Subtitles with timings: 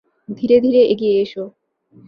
[0.29, 1.43] ধীরে ধীরে এগিয়ে এসো।